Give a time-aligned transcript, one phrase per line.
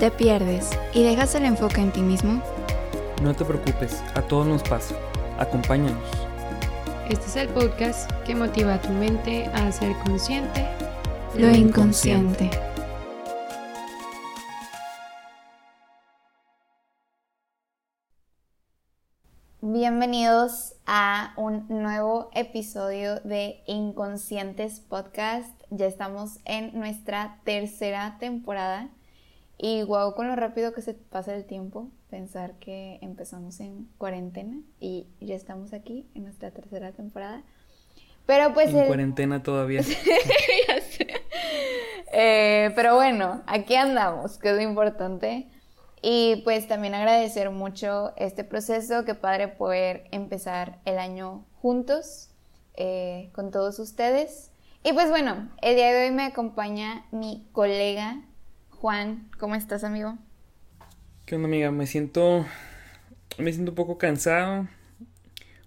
[0.00, 2.42] ¿Te pierdes y dejas el enfoque en ti mismo?
[3.22, 4.94] No te preocupes, a todos nos pasa.
[5.38, 6.02] Acompáñanos.
[7.10, 10.66] Este es el podcast que motiva a tu mente a ser consciente
[11.34, 12.48] Lo inconsciente.
[19.60, 25.60] Bienvenidos a un nuevo episodio de Inconscientes Podcast.
[25.68, 28.88] Ya estamos en nuestra tercera temporada
[29.62, 34.58] y guau con lo rápido que se pasa el tiempo, pensar que empezamos en cuarentena
[34.80, 37.42] y ya estamos aquí en nuestra tercera temporada.
[38.24, 38.72] Pero pues...
[38.72, 39.82] En cuarentena todavía.
[40.68, 41.08] ya sé.
[42.10, 45.46] Eh, pero bueno, aquí andamos, que es lo importante.
[46.00, 52.30] Y pues también agradecer mucho este proceso, qué padre poder empezar el año juntos
[52.76, 54.52] eh, con todos ustedes.
[54.84, 58.22] Y pues bueno, el día de hoy me acompaña mi colega
[58.80, 59.28] Juan.
[59.38, 60.16] ¿Cómo estás, amigo?
[61.26, 61.70] ¿Qué onda, amiga?
[61.70, 62.46] Me siento.
[63.36, 64.68] Me siento un poco cansado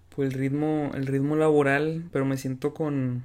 [0.08, 3.22] por el ritmo, el ritmo laboral, pero me siento con.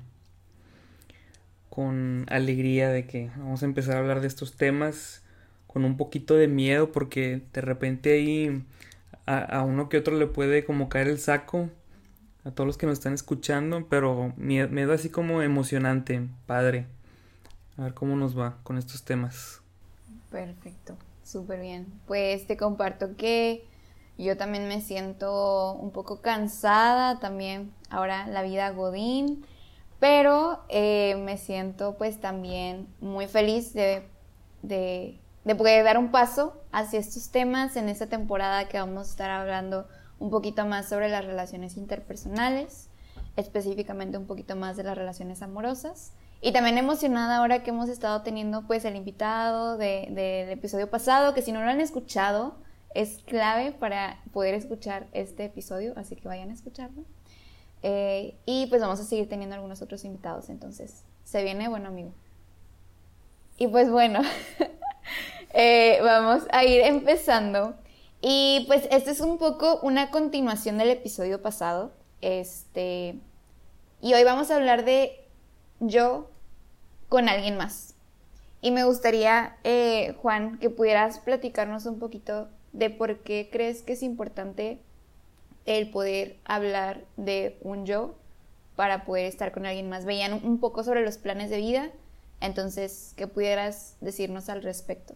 [1.71, 5.23] con alegría de que vamos a empezar a hablar de estos temas
[5.65, 8.63] con un poquito de miedo porque de repente ahí
[9.25, 11.67] a, uno que otro le puede como caer el saco
[12.43, 16.85] a todos los que nos están escuchando, pero miedo, así como emocionante, padre.
[17.77, 19.58] A ver cómo nos va con estos temas.
[20.29, 21.87] Perfecto, súper bien.
[22.07, 23.67] Pues te comparto que
[24.17, 29.45] yo también me siento un poco cansada, también ahora la vida Godín,
[29.99, 34.07] pero eh, me siento pues también muy feliz de,
[34.61, 35.19] de
[35.49, 39.29] de poder dar un paso hacia estos temas en esta temporada que vamos a estar
[39.29, 39.87] hablando
[40.19, 42.89] un poquito más sobre las relaciones interpersonales,
[43.35, 46.11] específicamente un poquito más de las relaciones amorosas.
[46.41, 51.41] Y también emocionada ahora que hemos estado teniendo pues el invitado del episodio pasado, que
[51.41, 52.55] si no lo han escuchado,
[52.95, 57.03] es clave para poder escuchar este episodio, así que vayan a escucharlo.
[57.83, 62.13] Eh, y pues vamos a seguir teniendo algunos otros invitados, entonces se viene bueno amigo.
[63.57, 64.21] Y pues bueno,
[65.53, 67.75] Eh, vamos a ir empezando.
[68.21, 71.91] Y pues este es un poco una continuación del episodio pasado.
[72.21, 73.15] Este.
[74.01, 75.27] Y hoy vamos a hablar de
[75.79, 76.29] yo
[77.09, 77.95] con alguien más.
[78.61, 83.93] Y me gustaría, eh, Juan, que pudieras platicarnos un poquito de por qué crees que
[83.93, 84.79] es importante
[85.65, 88.15] el poder hablar de un yo
[88.75, 90.05] para poder estar con alguien más.
[90.05, 91.91] Veían un poco sobre los planes de vida,
[92.41, 95.15] entonces, ¿qué pudieras decirnos al respecto?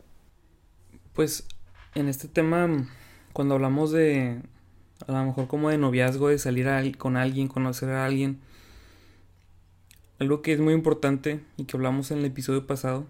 [1.13, 1.47] Pues
[1.95, 2.89] en este tema,
[3.31, 4.41] cuando hablamos de,
[5.07, 8.41] a lo mejor como de noviazgo, de salir con alguien, conocer a alguien,
[10.19, 13.05] algo que es muy importante y que hablamos en el episodio pasado,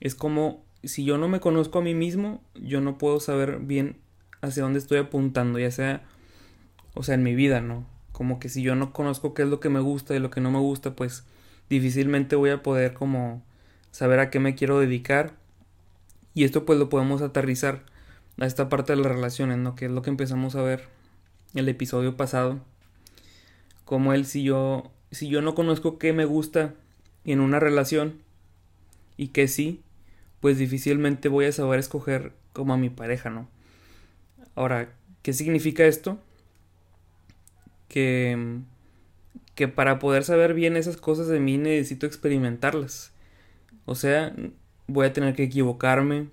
[0.00, 3.98] es como si yo no me conozco a mí mismo, yo no puedo saber bien
[4.40, 6.02] hacia dónde estoy apuntando, ya sea,
[6.94, 7.86] o sea, en mi vida, ¿no?
[8.10, 10.40] Como que si yo no conozco qué es lo que me gusta y lo que
[10.40, 11.24] no me gusta, pues
[11.70, 13.42] difícilmente voy a poder como
[13.90, 15.34] saber a qué me quiero dedicar
[16.34, 17.84] y esto pues lo podemos aterrizar
[18.38, 19.74] a esta parte de las relaciones, ¿no?
[19.74, 20.88] Que es lo que empezamos a ver
[21.54, 22.60] el episodio pasado.
[23.84, 26.74] Como él, si yo, si yo no conozco qué me gusta
[27.24, 28.14] en una relación
[29.16, 29.82] y que sí,
[30.40, 33.46] pues difícilmente voy a saber escoger como a mi pareja, ¿no?
[34.54, 34.90] Ahora,
[35.22, 36.18] ¿qué significa esto?
[37.88, 38.58] Que,
[39.54, 43.12] que para poder saber bien esas cosas de mí necesito experimentarlas.
[43.84, 44.34] O sea,
[44.86, 46.28] voy a tener que equivocarme,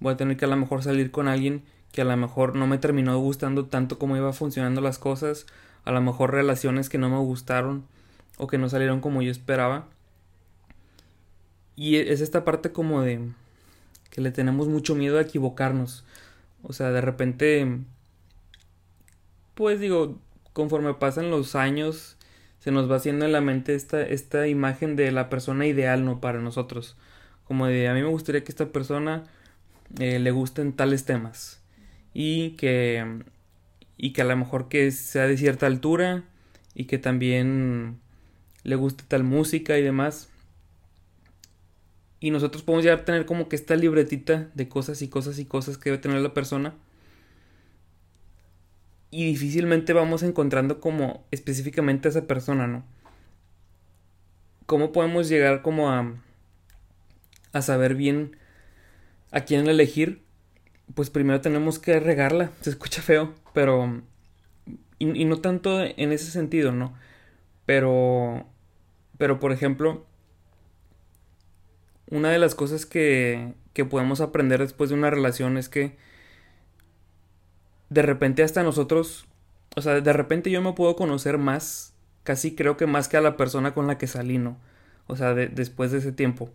[0.00, 1.62] voy a tener que a lo mejor salir con alguien
[1.92, 5.46] que a lo mejor no me terminó gustando tanto como iba funcionando las cosas,
[5.84, 7.84] a lo mejor relaciones que no me gustaron
[8.38, 9.86] o que no salieron como yo esperaba.
[11.76, 13.20] Y es esta parte como de
[14.10, 16.04] que le tenemos mucho miedo a equivocarnos.
[16.62, 17.78] O sea, de repente,
[19.54, 20.18] pues digo,
[20.52, 22.16] conforme pasan los años,
[22.58, 26.20] se nos va haciendo en la mente esta, esta imagen de la persona ideal, ¿no?
[26.20, 26.96] Para nosotros
[27.48, 29.24] como de a mí me gustaría que esta persona
[29.98, 31.62] eh, le gusten tales temas
[32.12, 33.22] y que
[33.96, 36.24] y que a lo mejor que sea de cierta altura
[36.74, 37.98] y que también
[38.68, 40.28] le guste tal música y demás
[42.20, 45.78] y nosotros podemos ya tener como que esta libretita de cosas y cosas y cosas
[45.78, 46.74] que debe tener la persona
[49.10, 52.84] y difícilmente vamos encontrando como específicamente a esa persona, ¿no?
[54.66, 56.14] ¿Cómo podemos llegar como a
[57.52, 58.36] a saber bien
[59.30, 60.22] a quién elegir,
[60.94, 62.50] pues primero tenemos que regarla.
[62.60, 64.02] Se escucha feo, pero...
[65.00, 66.94] Y, no tanto en ese sentido, ¿no?
[67.66, 68.46] Pero...
[69.18, 70.06] Pero, por ejemplo...
[72.10, 75.96] una de las cosas que, que podemos aprender después de una relación es que
[77.90, 79.26] de repente hasta nosotros,
[79.76, 81.94] o sea, de repente yo me puedo conocer más,
[82.24, 84.56] casi creo que más que a la persona con la que salí, ¿no?
[85.06, 86.50] O sea, después de ese tiempo.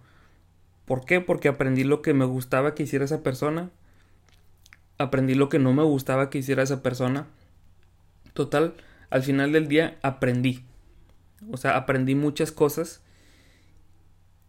[0.86, 1.22] ¿Por qué?
[1.22, 3.72] Porque aprendí lo que me gustaba que hiciera esa persona.
[4.98, 7.26] Aprendí lo que no me gustaba que hiciera esa persona.
[8.34, 8.74] Total,
[9.10, 10.66] al final del día aprendí.
[11.52, 13.02] O sea, aprendí muchas cosas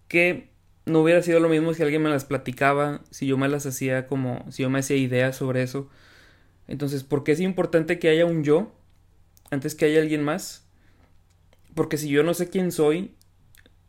[0.09, 0.51] que
[0.87, 4.07] no hubiera sido lo mismo si alguien me las platicaba, si yo me las hacía
[4.07, 5.89] como, si yo me hacía ideas sobre eso.
[6.69, 8.73] Entonces, ¿por qué es importante que haya un yo
[9.51, 10.67] antes que haya alguien más?
[11.75, 13.15] Porque si yo no sé quién soy,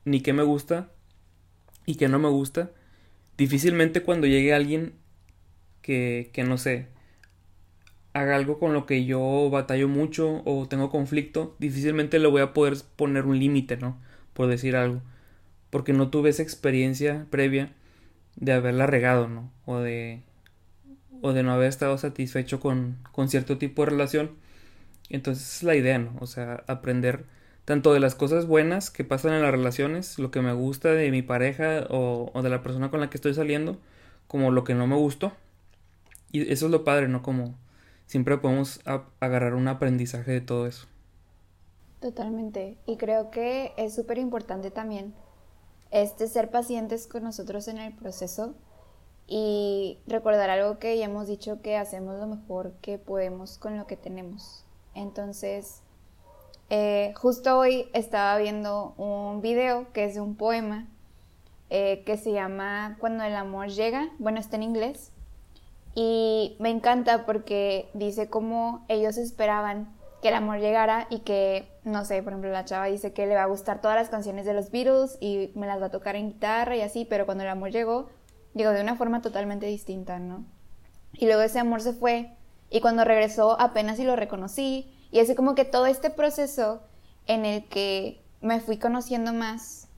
[0.05, 0.91] ni qué me gusta
[1.85, 2.71] y qué no me gusta,
[3.37, 4.93] difícilmente cuando llegue alguien
[5.81, 6.87] que, que no sé,
[8.15, 12.53] haga algo con lo que yo batallo mucho o tengo conflicto, difícilmente le voy a
[12.53, 13.97] poder poner un límite, ¿no?
[14.33, 15.01] Por decir algo.
[15.69, 17.73] Porque no tuve esa experiencia previa
[18.37, 19.51] de haberla regado, ¿no?
[19.65, 20.21] O de
[21.21, 24.31] o de no haber estado satisfecho con, con cierto tipo de relación.
[25.09, 26.13] Entonces es la idea, ¿no?
[26.21, 27.25] O sea, aprender
[27.65, 31.11] tanto de las cosas buenas que pasan en las relaciones, lo que me gusta de
[31.11, 33.77] mi pareja o, o, de la persona con la que estoy saliendo,
[34.27, 35.33] como lo que no me gustó.
[36.31, 37.21] Y eso es lo padre, ¿no?
[37.23, 37.57] Como
[38.05, 38.81] siempre podemos
[39.19, 40.87] agarrar un aprendizaje de todo eso.
[41.99, 42.77] Totalmente.
[42.85, 45.13] Y creo que es súper importante también
[45.91, 48.53] este ser pacientes con nosotros en el proceso
[49.27, 53.87] y recordar algo que ya hemos dicho que hacemos lo mejor que podemos con lo
[53.87, 54.65] que tenemos.
[54.93, 55.81] Entonces,
[56.69, 60.87] eh, justo hoy estaba viendo un video que es de un poema
[61.69, 65.11] eh, que se llama Cuando el amor llega, bueno, está en inglés,
[65.95, 72.05] y me encanta porque dice cómo ellos esperaban que el amor llegara y que, no
[72.05, 74.53] sé, por ejemplo, la chava dice que le va a gustar todas las canciones de
[74.53, 77.49] los Beatles y me las va a tocar en guitarra y así, pero cuando el
[77.49, 78.09] amor llegó,
[78.55, 80.45] Digo, de una forma totalmente distinta, ¿no?
[81.13, 82.31] Y luego ese amor se fue
[82.69, 86.81] y cuando regresó apenas y lo reconocí y así como que todo este proceso
[87.27, 89.89] en el que me fui conociendo más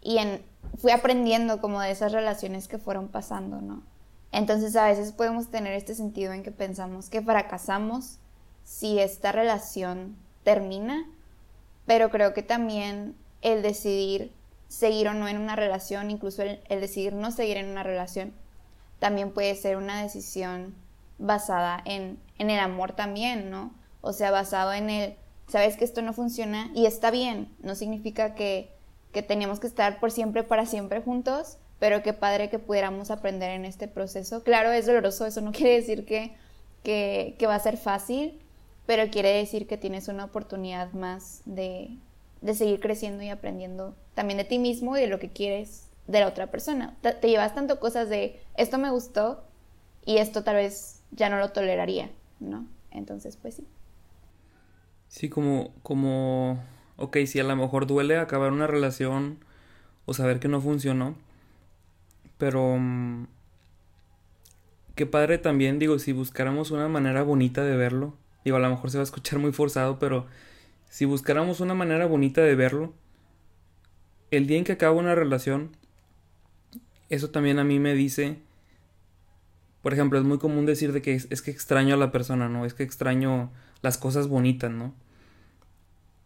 [0.00, 0.40] y en,
[0.78, 3.82] fui aprendiendo como de esas relaciones que fueron pasando, ¿no?
[4.36, 8.18] Entonces a veces podemos tener este sentido en que pensamos que fracasamos
[8.64, 11.06] si esta relación termina,
[11.86, 14.30] pero creo que también el decidir
[14.68, 18.34] seguir o no en una relación, incluso el, decidir no seguir en una relación,
[18.98, 20.74] también puede ser una decisión
[21.16, 23.72] basada en, en el amor también, ¿no?
[24.02, 25.16] O sea, basado en el,
[25.48, 28.70] sabes que esto no funciona y está bien, no significa que,
[29.12, 33.50] que teníamos que estar por siempre, para siempre juntos, pero qué padre que pudiéramos aprender
[33.50, 34.42] en este proceso.
[34.42, 36.32] Claro, es doloroso, eso no quiere decir que,
[36.82, 38.40] que, que va a ser fácil,
[38.86, 41.90] pero quiere decir que tienes una oportunidad más de,
[42.40, 46.20] de seguir creciendo y aprendiendo también de ti mismo y de lo que quieres de
[46.20, 46.96] la otra persona.
[47.00, 49.44] Te, llevas tanto cosas de esto me gustó
[50.04, 52.66] y esto tal vez ya no lo toleraría, ¿no?
[52.90, 53.66] Entonces, pues sí.
[55.08, 56.62] Sí, como, como,
[56.96, 59.38] ok, si a lo mejor duele acabar una relación
[60.04, 61.16] o saber que no funcionó,
[62.38, 63.26] pero mm,
[64.94, 68.90] qué padre también, digo, si buscáramos una manera bonita de verlo, digo, a lo mejor
[68.90, 70.26] se va a escuchar muy forzado, pero
[70.88, 72.94] si buscáramos una manera bonita de verlo,
[74.30, 75.76] el día en que acaba una relación,
[77.10, 78.38] eso también a mí me dice,
[79.82, 82.64] por ejemplo, es muy común decir de que es, que extraño a la persona, ¿no?
[82.64, 84.94] Es que extraño las cosas bonitas, ¿no?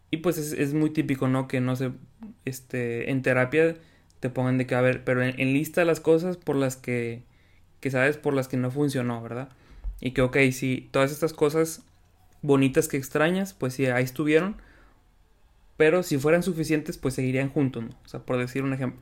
[0.09, 1.47] Y pues es, muy típico, ¿no?
[1.47, 1.91] Que no sé,
[2.43, 3.77] este, en terapia
[4.21, 7.23] te pongan de que, a pero en, lista las cosas por las que,
[7.81, 9.49] que sabes, por las que no funcionó, ¿verdad?
[9.99, 11.81] Y que, ok, si todas estas cosas
[12.43, 14.55] bonitas que extrañas, pues sí, ahí estuvieron.
[15.75, 17.89] Pero si fueran suficientes, pues seguirían juntos, ¿no?
[18.05, 19.01] O sea, por decir un ejemplo.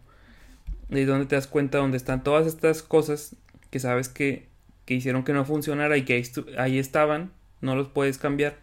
[0.87, 3.35] De donde te das cuenta donde están todas estas cosas
[3.69, 4.47] que sabes que,
[4.85, 6.23] que hicieron que no funcionara y que ahí,
[6.57, 8.57] ahí estaban, no los puedes cambiar.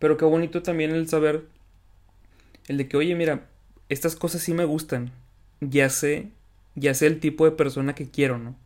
[0.00, 1.44] Pero qué bonito también el saber,
[2.66, 3.46] el de que, oye, mira,
[3.88, 5.12] estas cosas sí me gustan.
[5.60, 6.30] Ya sé,
[6.74, 8.56] ya sé el tipo de persona que quiero, ¿no?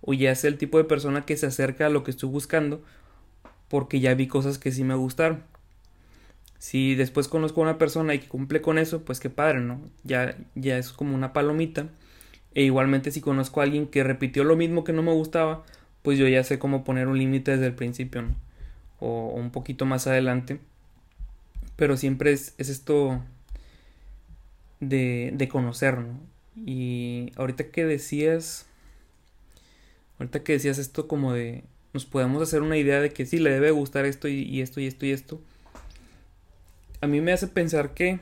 [0.00, 2.82] O ya sé el tipo de persona que se acerca a lo que estoy buscando
[3.68, 5.42] porque ya vi cosas que sí me gustaron.
[6.58, 9.80] Si después conozco a una persona y que cumple con eso, pues qué padre, ¿no?
[10.02, 11.88] Ya, ya es como una palomita.
[12.54, 15.64] E igualmente si conozco a alguien que repitió lo mismo que no me gustaba,
[16.02, 18.34] pues yo ya sé cómo poner un límite desde el principio, ¿no?
[19.00, 20.60] O, un poquito más adelante.
[21.76, 23.22] Pero siempre es, es esto
[24.80, 26.18] de, de conocer, ¿no?
[26.66, 28.66] Y ahorita que decías,
[30.18, 33.50] ahorita que decías esto como de, nos podemos hacer una idea de que sí, le
[33.50, 35.40] debe gustar esto y, esto y esto y esto.
[37.00, 38.20] A mí me hace pensar que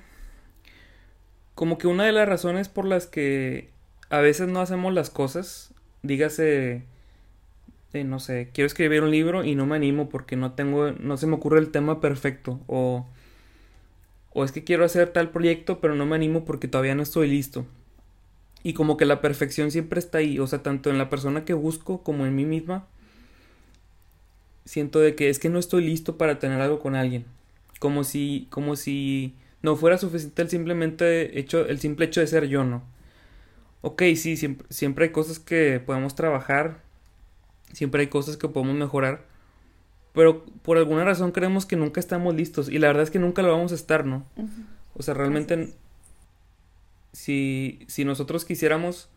[1.54, 3.70] como que una de las razones por las que
[4.10, 6.84] a veces no hacemos las cosas, dígase,
[8.04, 11.26] no sé, quiero escribir un libro y no me animo porque no tengo, no se
[11.26, 13.06] me ocurre el tema perfecto, o,
[14.34, 17.28] o es que quiero hacer tal proyecto pero no me animo porque todavía no estoy
[17.28, 17.64] listo.
[18.62, 21.54] Y como que la perfección siempre está ahí, o sea, tanto en la persona que
[21.54, 22.86] busco como en mí misma.
[24.64, 27.24] Siento de que es que no estoy listo para tener algo con alguien.
[27.78, 32.48] Como si, como si no fuera suficiente el simplemente hecho, el simple hecho de ser
[32.48, 32.82] yo, ¿no?
[33.82, 36.80] Ok, sí, siempre, siempre hay cosas que podemos trabajar,
[37.72, 39.24] siempre hay cosas que podemos mejorar,
[40.12, 43.42] pero por alguna razón creemos que nunca estamos listos y la verdad es que nunca
[43.42, 44.26] lo vamos a estar, ¿no?
[44.94, 45.74] O sea, realmente
[47.16, 49.08] si, si nosotros quisiéramos...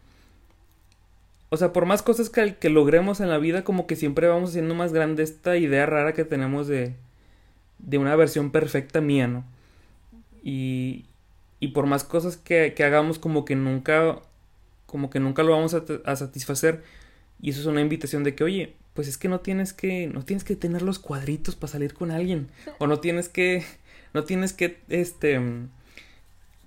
[1.49, 4.51] O sea, por más cosas que, que logremos en la vida, como que siempre vamos
[4.51, 6.95] haciendo más grande esta idea rara que tenemos de,
[7.79, 9.43] de una versión perfecta mía, ¿no?
[10.43, 11.05] Y,
[11.59, 14.19] y por más cosas que, que, hagamos, como que nunca,
[14.85, 16.83] como que nunca lo vamos a, a, satisfacer.
[17.41, 20.23] Y eso es una invitación de que, oye, pues es que no tienes que, no
[20.23, 22.47] tienes que tener los cuadritos para salir con alguien.
[22.77, 23.65] O no tienes que,
[24.13, 25.41] no tienes que, este,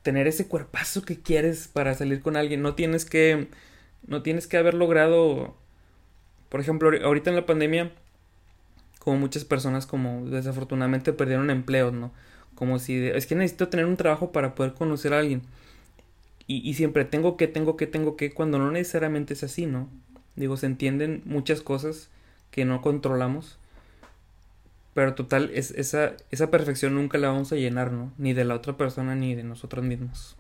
[0.03, 2.63] tener ese cuerpazo que quieres para salir con alguien.
[2.63, 3.49] No tienes que,
[4.07, 5.55] no tienes que haber logrado,
[6.49, 7.93] por ejemplo, ahorita en la pandemia,
[8.99, 12.13] como muchas personas como desafortunadamente perdieron empleos, ¿no?
[12.55, 15.43] Como si, es que necesito tener un trabajo para poder conocer a alguien.
[16.47, 19.89] Y, y siempre tengo que, tengo que, tengo que, cuando no necesariamente es así, ¿no?
[20.37, 22.11] Digo, se entienden muchas cosas
[22.51, 23.59] que no controlamos
[24.95, 28.13] pero total, es, esa, esa perfección nunca la vamos a llenar, ¿no?
[28.19, 30.37] Ni de la otra persona ni de nosotros mismos.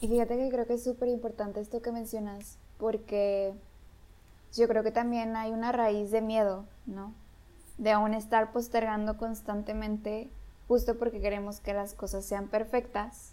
[0.00, 3.54] Y fíjate que creo que es súper importante esto que mencionas, porque
[4.54, 7.14] yo creo que también hay una raíz de miedo, ¿no?
[7.78, 10.28] De aún estar postergando constantemente,
[10.66, 13.32] justo porque queremos que las cosas sean perfectas.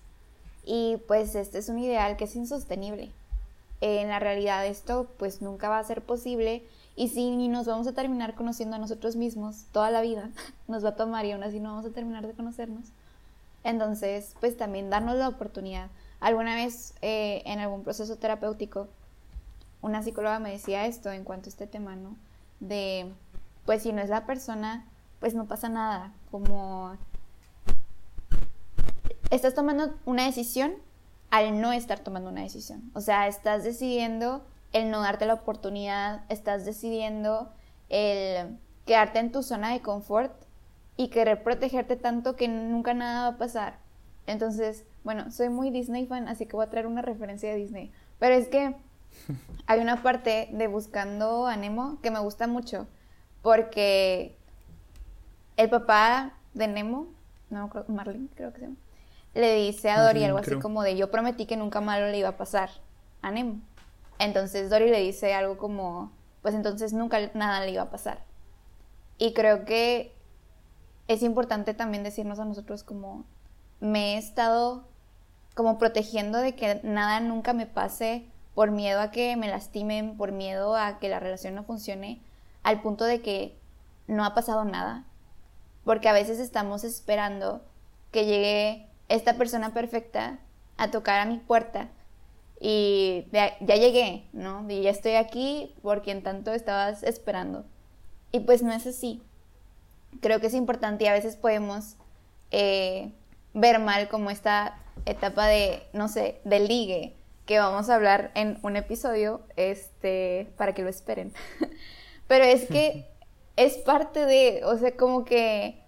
[0.66, 3.12] Y pues este es un ideal que es insostenible.
[3.82, 6.64] En la realidad esto pues nunca va a ser posible
[6.96, 10.30] y si ni nos vamos a terminar conociendo a nosotros mismos toda la vida,
[10.68, 12.86] nos va a tomar y aún así no vamos a terminar de conocernos.
[13.64, 15.90] Entonces, pues también darnos la oportunidad.
[16.20, 18.88] Alguna vez eh, en algún proceso terapéutico,
[19.82, 22.16] una psicóloga me decía esto en cuanto a este tema, ¿no?
[22.60, 23.12] De,
[23.66, 24.86] pues si no es la persona,
[25.20, 26.14] pues no pasa nada.
[26.32, 26.98] Como
[29.30, 30.74] estás tomando una decisión
[31.32, 32.92] al no estar tomando una decisión.
[32.94, 37.52] O sea, estás decidiendo el no darte la oportunidad, estás decidiendo
[37.90, 40.34] el quedarte en tu zona de confort
[40.98, 43.78] y querer protegerte tanto que nunca nada va a pasar.
[44.28, 47.92] Entonces, bueno, soy muy Disney fan, así que voy a traer una referencia de Disney.
[48.20, 48.76] Pero es que
[49.68, 52.88] hay una parte de Buscando a Nemo que me gusta mucho,
[53.42, 54.38] porque
[55.58, 57.08] el papá de Nemo,
[57.50, 58.78] no, Marlin creo que se llama,
[59.36, 62.30] le dice a Dory algo así como de yo prometí que nunca malo le iba
[62.30, 62.70] a pasar
[63.22, 63.60] a Nemo.
[64.20, 68.24] Entonces Dory le dice algo como, pues entonces nunca nada le iba a pasar.
[69.18, 70.16] Y creo que
[71.08, 73.26] es importante también decirnos a nosotros como,
[73.80, 74.88] me he estado
[75.56, 80.32] como protegiendo de que nada nunca me pase por miedo a que me lastimen, por
[80.32, 82.22] miedo a que la relación no funcione,
[82.64, 83.58] al punto de que
[84.08, 85.06] no ha pasado nada.
[85.84, 87.62] Porque a veces estamos esperando
[88.12, 90.40] que llegue esta persona perfecta
[90.78, 91.90] a tocar a mi puerta
[92.66, 94.66] y ya, llegué, ¿no?
[94.70, 97.66] Y ya estoy aquí por quien tanto estabas esperando.
[98.32, 99.22] Y pues no es así.
[100.22, 101.98] Creo que es importante y a veces podemos
[102.52, 103.12] eh,
[103.54, 108.58] ver mal como esta etapa de, no sé, de ligue, que vamos a hablar en
[108.64, 111.34] un episodio, este, para que lo esperen.
[112.28, 113.10] Pero es que
[113.58, 115.84] es parte de, o sea, como que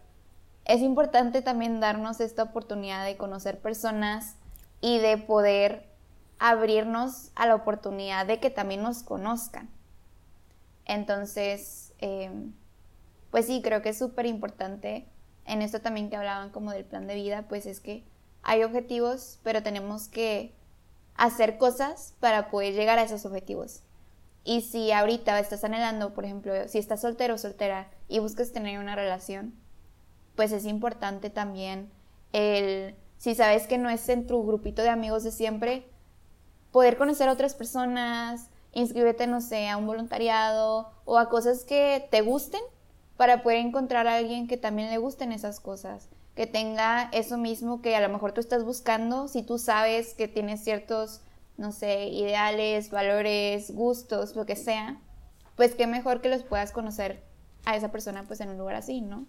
[0.66, 4.36] es importante también darnos esta oportunidad de conocer personas
[4.82, 5.95] y de poder
[6.40, 9.70] abrirnos a la oportunidad de que también nos conozcan.
[10.86, 12.54] Entonces, em,
[13.32, 15.08] pues sí, creo que es súper importante
[15.46, 18.04] en esto también que hablaban como del plan de vida, pues es que
[18.44, 20.56] hay objetivos, pero tenemos que
[21.16, 23.82] hacer cosas para poder llegar a esos objetivos.
[24.44, 28.80] Y si ahorita estás anhelando, por ejemplo, si estás soltero o soltera y buscas tener
[28.80, 29.56] una relación,
[30.36, 31.90] pues es importante también
[32.34, 35.88] el, si sabes que no es en tu grupito de amigos de siempre,
[36.76, 42.06] poder conocer a otras personas, inscríbete, no sé, a un voluntariado o a cosas que
[42.12, 42.60] te gusten
[43.16, 47.82] para poder encontrar a alguien que también le gusten esas cosas, que tenga eso mismo
[47.82, 51.22] que a lo mejor tú estás buscando, si tú sabes que tienes ciertos,
[51.56, 55.00] no sé, ideales, valores, gustos, lo que sea,
[55.56, 57.24] pues qué mejor que los puedas conocer
[57.64, 59.26] a esa persona pues en un lugar así, ¿no?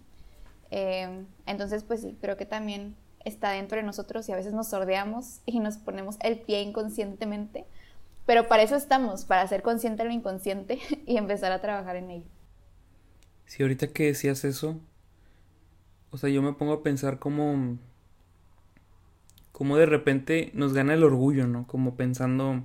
[0.69, 4.69] Eh, entonces, pues sí, creo que también está dentro de nosotros y a veces nos
[4.69, 7.65] sordeamos y nos ponemos el pie inconscientemente
[8.25, 12.11] Pero para eso estamos, para ser consciente de lo inconsciente y empezar a trabajar en
[12.11, 12.27] ello.
[13.45, 14.79] Sí, ahorita que decías eso,
[16.11, 17.77] o sea, yo me pongo a pensar cómo,
[19.51, 21.65] cómo de repente nos gana el orgullo, ¿no?
[21.67, 22.63] Como pensando,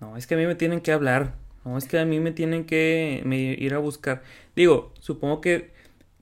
[0.00, 1.34] no, es que a mí me tienen que hablar,
[1.64, 3.22] no, es que a mí me tienen que
[3.58, 4.22] ir a buscar.
[4.56, 5.72] Digo, supongo que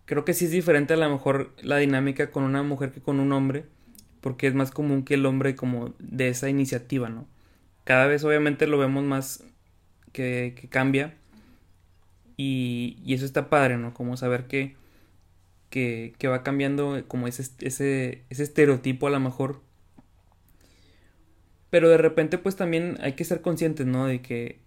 [0.09, 3.21] creo que sí es diferente a lo mejor la dinámica con una mujer que con
[3.21, 3.67] un hombre,
[4.23, 7.27] porque es más común que el hombre como de esa iniciativa, ¿no?
[7.85, 9.45] Cada vez obviamente lo vemos más
[10.12, 11.15] que, cambia
[12.38, 13.93] y, eso está padre, ¿no?
[13.93, 14.77] Como saber que,
[15.69, 19.61] que, que va cambiando como ese, ese, ese estereotipo a lo mejor.
[21.69, 24.07] Pero de repente pues también hay que ser conscientes, ¿no?
[24.07, 24.59] De que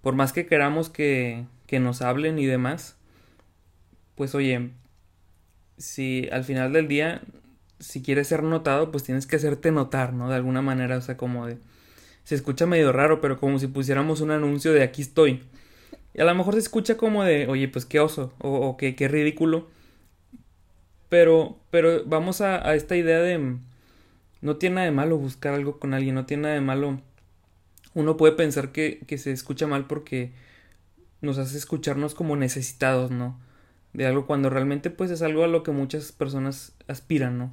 [0.00, 2.97] por más que queramos que, que nos hablen y demás,
[4.18, 4.72] pues oye,
[5.78, 7.22] si al final del día,
[7.78, 10.28] si quieres ser notado, pues tienes que hacerte notar, ¿no?
[10.28, 11.58] De alguna manera, o sea, como de
[12.24, 15.44] se escucha medio raro, pero como si pusiéramos un anuncio de aquí estoy.
[16.12, 19.08] Y a lo mejor se escucha como de, oye, pues qué oso, o, qué, qué,
[19.08, 19.68] ridículo.
[21.08, 23.56] Pero, pero vamos a, a, esta idea de,
[24.42, 27.00] no tiene nada de malo buscar algo con alguien, no tiene nada de malo.
[27.94, 30.32] Uno puede pensar que, que se escucha mal porque
[31.22, 33.40] nos hace escucharnos como necesitados, ¿no?
[33.92, 37.52] De algo cuando realmente pues es algo a lo que muchas personas aspiran, ¿no?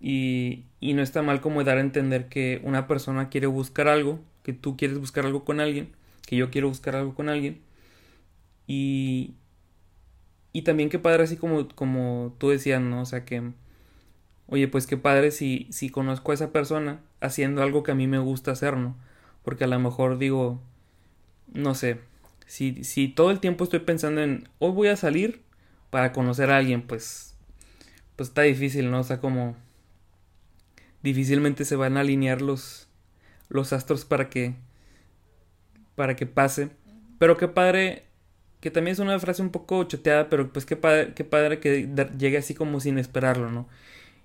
[0.00, 4.20] Y, y no está mal como dar a entender que una persona quiere buscar algo,
[4.42, 5.90] que tú quieres buscar algo con alguien,
[6.26, 7.60] que yo quiero buscar algo con alguien.
[8.66, 9.34] Y,
[10.52, 13.02] y también qué padre así como, como tú decías, ¿no?
[13.02, 13.52] O sea que,
[14.46, 18.06] oye, pues qué padre si, si conozco a esa persona haciendo algo que a mí
[18.06, 18.96] me gusta hacer, ¿no?
[19.44, 20.60] Porque a lo mejor digo,
[21.52, 22.00] no sé,
[22.46, 25.42] si, si todo el tiempo estoy pensando en, hoy voy a salir
[25.90, 27.34] para conocer a alguien, pues,
[28.16, 29.00] pues está difícil, ¿no?
[29.00, 29.56] O sea, como
[31.02, 32.88] difícilmente se van a alinear los,
[33.48, 34.54] los astros para que,
[35.96, 36.70] para que pase.
[37.18, 38.04] Pero qué padre,
[38.60, 41.88] que también es una frase un poco choteada, pero pues qué padre, qué padre que
[42.18, 43.68] llegue así como sin esperarlo, ¿no?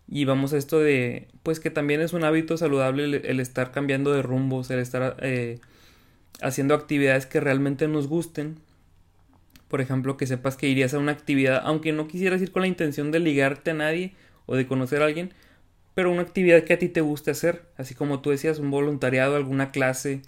[0.07, 4.13] Y vamos a esto de, pues que también es un hábito saludable el, estar cambiando
[4.13, 5.59] de rumbos, el estar eh,
[6.41, 8.59] haciendo actividades que realmente nos gusten.
[9.67, 12.67] Por ejemplo, que sepas que irías a una actividad, aunque no quisieras ir con la
[12.67, 14.13] intención de ligarte a nadie
[14.45, 15.33] o de conocer a alguien,
[15.95, 19.35] pero una actividad que a ti te guste hacer, así como tú decías, un voluntariado,
[19.35, 20.21] alguna clase,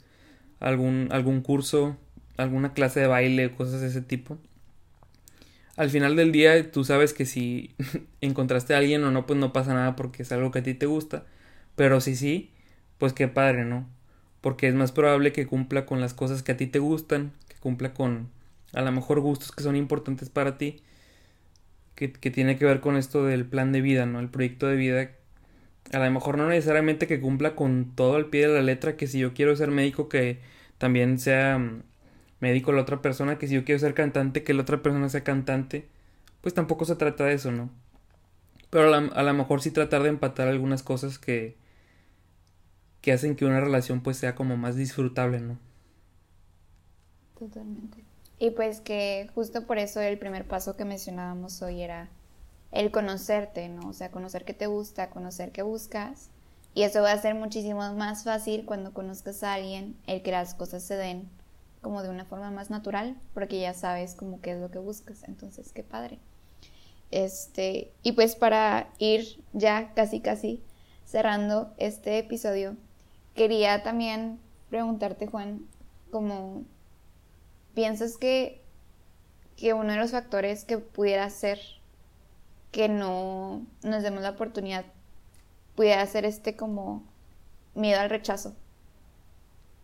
[0.60, 1.98] algún, algún curso,
[2.38, 4.38] alguna clase de baile, cosas de ese tipo.
[5.76, 7.76] Al final del día tú sabes que si
[8.22, 10.74] encontraste a alguien o no, pues no pasa nada porque es algo que a ti
[10.74, 11.26] te gusta,
[11.76, 12.52] pero si sí,
[12.98, 13.88] pues qué padre, ¿no?
[14.42, 17.58] Porque es más probable que cumpla con las cosas que a ti te gustan, que
[17.58, 18.30] cumpla con
[18.74, 20.82] a lo mejor gustos que son importantes para ti,
[21.96, 24.20] que, que tiene que ver con esto del plan de vida, ¿no?
[24.20, 25.12] El proyecto de vida
[25.94, 29.08] a lo mejor no necesariamente que cumpla con todo al pie de la letra, que
[29.08, 30.40] si yo quiero ser médico, que
[30.78, 31.84] también sea mm,
[32.42, 35.24] médico la otra persona, que si yo quiero ser cantante, que la otra persona sea
[35.24, 35.88] cantante,
[36.42, 37.70] pues tampoco se trata de eso, ¿no?
[38.70, 41.58] Pero a lo mejor sí tratar de empatar algunas cosas que,
[43.02, 45.58] que hacen que una relación pues sea como más disfrutable, ¿no?
[47.36, 48.07] Totalmente.
[48.40, 52.10] Y pues que justo por eso el primer paso que mencionábamos hoy era
[52.72, 53.90] el conocerte, ¿no?
[53.90, 56.30] O sea, conocer qué te gusta, conocer qué buscas.
[56.74, 60.54] Y eso va a ser muchísimo más fácil cuando conozcas a alguien, el que las
[60.54, 61.28] cosas se den
[61.82, 65.24] como de una forma más natural, porque ya sabes como qué es lo que buscas.
[65.24, 66.20] Entonces, qué padre.
[67.10, 70.62] Este, y pues para ir ya casi casi
[71.06, 72.76] cerrando este episodio,
[73.34, 75.66] quería también preguntarte, Juan,
[76.12, 76.66] como
[77.78, 78.64] piensas que,
[79.56, 81.60] que uno de los factores que pudiera ser
[82.72, 84.84] que no nos demos la oportunidad
[85.76, 87.04] pudiera ser este como
[87.76, 88.56] miedo al rechazo.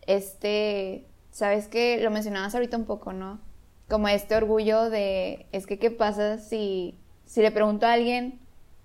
[0.08, 3.40] Este, sabes que lo mencionabas ahorita un poco, ¿no?
[3.88, 8.40] Como este orgullo de, es que qué pasa si, si le pregunto a alguien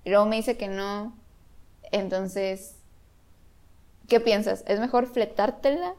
[0.05, 1.17] y luego me dice que no,
[1.93, 2.77] entonces,
[4.07, 4.65] ¿qué piensas?
[4.67, 5.95] ¿Es mejor fletártela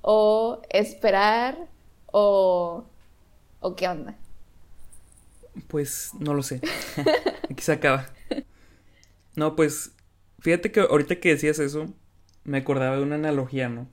[0.00, 1.68] o esperar
[2.12, 2.84] o,
[3.60, 4.16] o qué onda?
[5.66, 6.60] Pues no lo sé.
[7.50, 8.06] Aquí se acaba.
[9.36, 9.92] No, pues
[10.40, 11.86] fíjate que ahorita que decías eso,
[12.44, 13.88] me acordaba de una analogía, ¿no?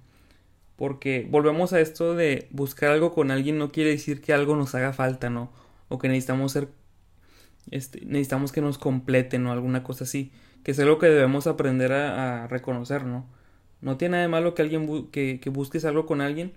[0.75, 4.75] Porque volvemos a esto de buscar algo con alguien no quiere decir que algo nos
[4.75, 5.51] haga falta, ¿no?
[5.87, 6.69] O que necesitamos ser
[7.71, 10.31] este, necesitamos que nos completen o alguna cosa así,
[10.63, 13.27] que es algo que debemos aprender a, reconocer, ¿no?
[13.81, 16.53] No tiene nada de malo que alguien que, que busques algo con alguien,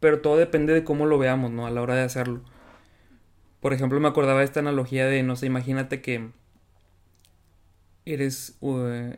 [0.00, 1.66] pero todo depende de cómo lo veamos, ¿no?
[1.66, 2.42] A la hora de hacerlo.
[3.60, 6.30] Por ejemplo, me acordaba esta analogía de, no sé, imagínate que
[8.04, 8.56] eres,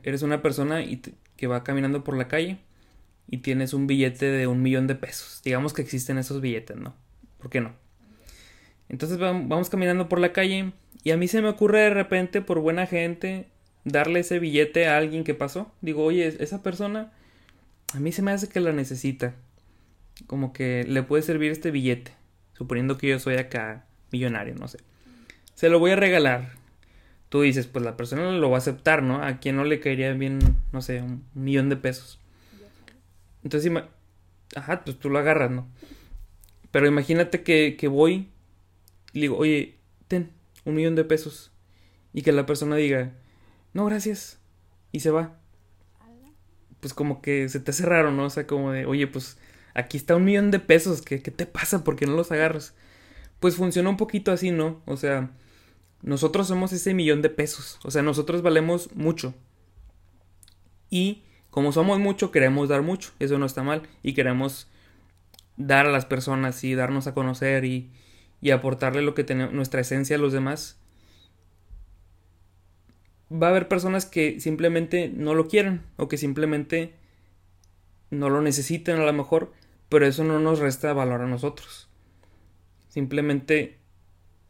[0.03, 1.03] eres una persona y
[1.37, 2.59] que va caminando por la calle
[3.29, 5.41] y tienes un billete de un millón de pesos.
[5.45, 6.95] Digamos que existen esos billetes, ¿no?
[7.39, 7.73] ¿Por qué no?
[8.89, 10.73] Entonces vamos caminando por la calle
[11.05, 13.47] y a mí se me ocurre de repente, por buena gente,
[13.85, 15.71] darle ese billete a alguien que pasó.
[15.81, 17.13] Digo, oye, esa persona
[17.95, 19.35] a mí se me hace que la necesita.
[20.27, 22.13] Como que le puede servir este billete.
[22.53, 24.79] Suponiendo que yo soy acá millonario, no sé.
[25.55, 26.53] Se lo voy a regalar.
[27.29, 29.23] Tú dices, pues la persona lo va a aceptar, ¿no?
[29.23, 30.41] A quien no le caería bien,
[30.73, 32.19] no sé, un millón de pesos.
[33.45, 33.73] Entonces,
[34.57, 35.69] ajá, pues tú lo agarras, ¿no?
[36.71, 38.29] Pero imagínate que, que voy
[39.13, 39.77] y digo, oye,
[40.09, 40.31] ten
[40.65, 41.51] un millón de pesos.
[42.13, 43.13] Y que la persona diga,
[43.73, 44.39] no, gracias.
[44.93, 45.39] Y se va.
[46.81, 48.25] Pues como que se te hace raro, ¿no?
[48.25, 49.39] O sea, como de, oye, pues
[49.81, 51.85] aquí está un millón de pesos, ¿qué, qué te pasa?
[51.85, 52.75] ¿Por qué no los agarras?
[53.41, 54.83] Pues funciona un poquito así, ¿no?
[54.87, 55.31] O sea,
[56.03, 57.79] nosotros somos ese millón de pesos.
[57.85, 59.35] O sea, nosotros valemos mucho.
[60.89, 63.13] Y como somos mucho, queremos dar mucho.
[63.19, 63.83] Eso no está mal.
[64.03, 64.69] Y queremos
[65.57, 67.91] dar a las personas y darnos a conocer y,
[68.41, 70.79] y aportarle lo que tenemos, nuestra esencia a los demás.
[73.33, 76.95] Va a haber personas que simplemente no lo quieren o que simplemente
[78.11, 79.53] no lo necesiten a lo mejor,
[79.91, 81.89] pero eso no nos resta valor a nosotros.
[82.89, 83.79] Simplemente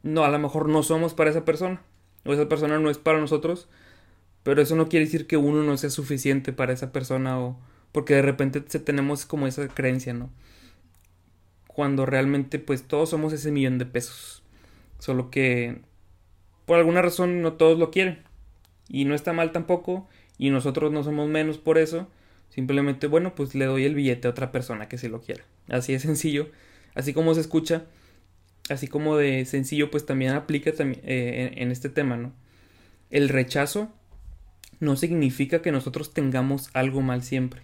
[0.05, 1.83] no, a lo mejor no somos para esa persona
[2.25, 3.69] o esa persona no es para nosotros,
[4.45, 7.59] pero eso no quiere decir que uno no sea suficiente para esa persona o
[7.93, 10.31] porque de repente tenemos como esa creencia, ¿no?
[11.67, 14.43] Cuando realmente pues todos somos ese millón de pesos.
[14.99, 15.81] Solo que
[16.67, 18.23] por alguna razón no todos lo quieren.
[18.89, 20.09] Y no está mal tampoco.
[20.39, 22.09] Y nosotros no somos menos por eso.
[22.51, 25.45] Simplemente, bueno, pues le doy el billete a otra persona que se lo quiera.
[25.69, 26.51] Así de sencillo.
[26.95, 27.85] Así como se escucha.
[28.69, 32.33] Así como de sencillo, pues también aplica también, eh, en este tema, ¿no?
[33.11, 33.93] El rechazo
[34.81, 37.63] no significa que nosotros tengamos algo mal siempre.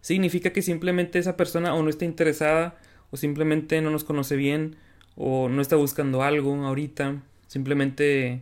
[0.00, 2.78] Significa que simplemente esa persona o no está interesada
[3.10, 4.76] o simplemente no nos conoce bien
[5.16, 8.40] o no está buscando algo ahorita, simplemente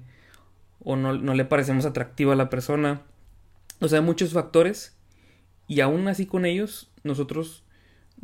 [0.81, 3.02] o no, no le parecemos atractiva a la persona.
[3.81, 4.97] O sea, muchos factores
[5.68, 7.62] y aún así con ellos nosotros,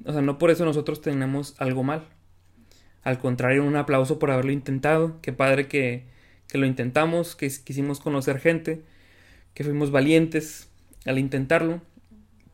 [0.05, 2.09] o sea, no por eso nosotros tenemos algo mal.
[3.03, 5.21] Al contrario, un aplauso por haberlo intentado.
[5.21, 6.07] Qué padre que,
[6.49, 8.83] que lo intentamos, que quisimos conocer gente
[9.55, 10.69] que fuimos valientes
[11.07, 11.81] al intentarlo,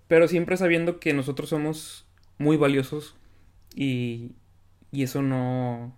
[0.07, 2.07] pero siempre sabiendo que nosotros somos
[2.39, 3.17] muy valiosos
[3.75, 4.33] y,
[4.93, 5.95] y eso no,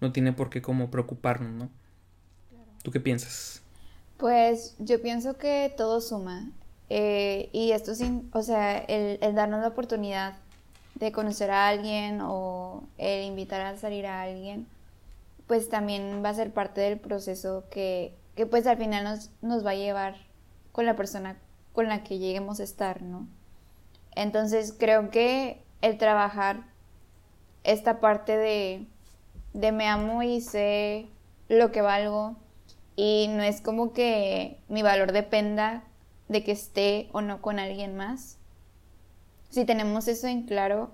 [0.00, 1.70] no tiene por qué como preocuparnos, ¿no?
[2.82, 3.62] ¿Tú qué piensas?
[4.16, 6.50] Pues yo pienso que todo suma.
[6.94, 10.34] Eh, y esto sin, o sea, el, el, darnos la oportunidad
[10.96, 14.66] de conocer a alguien o el invitar a salir a alguien,
[15.46, 19.64] pues también va a ser parte del proceso que, que pues al final nos, nos
[19.64, 20.16] va a llevar
[20.70, 21.38] con la persona
[21.72, 23.26] con la que lleguemos a estar, ¿no?
[24.14, 26.58] Entonces creo que el trabajar
[27.64, 28.86] esta parte de,
[29.54, 31.06] de me amo y sé
[31.48, 32.36] lo que valgo
[32.96, 35.84] y no es como que mi valor dependa
[36.32, 38.38] de que esté o no con alguien más.
[39.50, 40.90] Si tenemos eso en claro,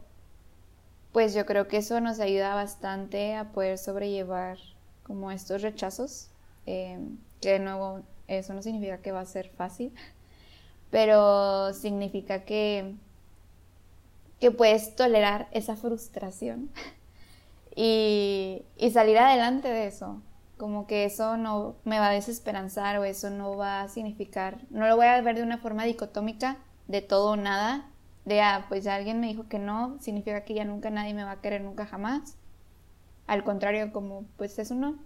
[1.13, 4.59] pues yo creo que eso nos ayuda bastante a poder sobrellevar
[5.05, 6.29] como estos rechazos,
[6.67, 6.99] eh,
[7.41, 9.93] que de nuevo eso no significa que va a ser fácil,
[10.91, 12.95] pero significa que,
[14.41, 16.71] que puedes tolerar esa frustración
[17.77, 20.21] y, y salir adelante de eso.
[20.59, 24.87] Como que eso no me va a desesperanzar o eso no va a significar, no
[24.87, 27.89] lo voy a ver de una forma dicotómica de todo o nada,
[28.25, 31.25] de, ah, pues ya alguien me dijo que no, significa que ya nunca nadie me
[31.25, 32.37] va a querer nunca jamás.
[33.27, 34.99] Al contrario, como pues eso no,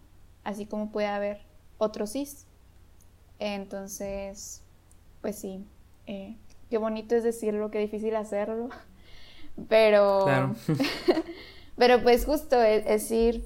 [0.44, 1.42] así como puede haber
[1.78, 2.26] otros sí.
[3.38, 4.62] Entonces,
[5.20, 5.64] pues sí,
[6.06, 6.36] eh,
[6.70, 8.68] qué bonito es decirlo, qué difícil hacerlo,
[9.68, 10.54] pero,
[11.76, 13.44] pero pues justo es, ir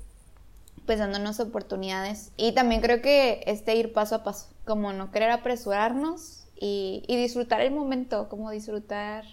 [0.87, 5.31] pues dándonos oportunidades y también creo que este ir paso a paso, como no querer
[5.31, 9.25] apresurarnos y, y disfrutar el momento, como disfrutar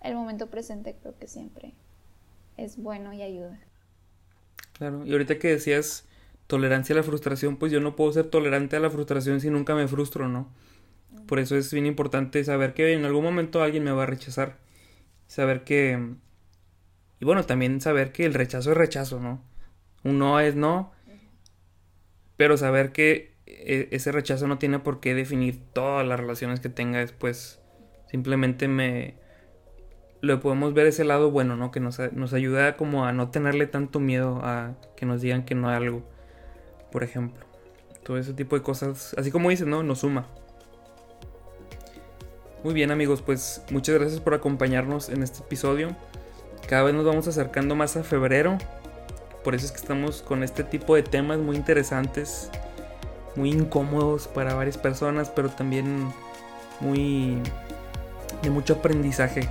[0.00, 1.74] el momento presente creo que siempre
[2.56, 3.60] es bueno y ayuda.
[4.72, 6.06] Claro, y ahorita que decías
[6.46, 9.74] tolerancia a la frustración, pues yo no puedo ser tolerante a la frustración si nunca
[9.74, 10.48] me frustro, ¿no?
[11.26, 14.58] Por eso es bien importante saber que en algún momento alguien me va a rechazar.
[15.26, 16.14] Saber que...
[17.20, 19.40] Y bueno, también saber que el rechazo es rechazo, ¿no?
[20.04, 20.92] Un no es no.
[22.36, 26.68] Pero saber que e, ese rechazo no tiene por qué definir todas las relaciones que
[26.68, 27.60] tenga después.
[28.10, 29.16] Simplemente me...
[30.20, 31.70] Lo podemos ver ese lado bueno, ¿no?
[31.72, 35.56] Que nos, nos ayuda como a no tenerle tanto miedo a que nos digan que
[35.56, 36.12] no hay algo
[36.92, 37.44] por ejemplo.
[38.04, 39.82] Todo ese tipo de cosas, así como dices, ¿no?
[39.82, 40.26] Nos suma.
[42.62, 45.96] Muy bien amigos, pues muchas gracias por acompañarnos en este episodio.
[46.68, 48.58] Cada vez nos vamos acercando más a febrero.
[49.44, 52.50] Por eso es que estamos con este tipo de temas muy interesantes,
[53.34, 56.12] muy incómodos para varias personas, pero también
[56.80, 57.38] muy
[58.42, 59.48] de mucho aprendizaje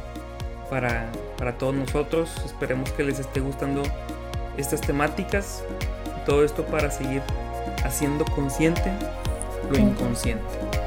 [0.69, 2.31] para, para todos nosotros.
[2.45, 3.83] Esperemos que les esté gustando
[4.57, 5.63] estas temáticas.
[6.25, 7.21] Todo esto para seguir
[7.83, 8.91] haciendo consciente
[9.69, 10.80] lo inconsciente.